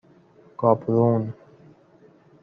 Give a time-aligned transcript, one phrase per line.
[0.57, 1.33] گابرون